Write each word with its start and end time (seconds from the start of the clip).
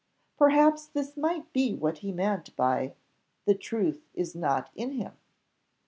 Perhaps 0.35 0.87
this 0.87 1.15
might 1.15 1.53
be 1.53 1.75
what 1.75 1.99
he 1.99 2.11
meant 2.11 2.55
by 2.55 2.95
"the 3.45 3.53
truth 3.53 4.01
is 4.15 4.33
not 4.33 4.71
in 4.73 4.93
him." 4.93 5.13